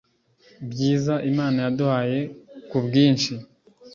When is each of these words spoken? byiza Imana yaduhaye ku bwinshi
byiza 0.69 1.13
Imana 1.29 1.57
yaduhaye 1.65 2.19
ku 2.69 2.77
bwinshi 2.85 3.31